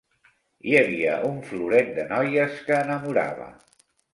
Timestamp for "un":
1.31-1.37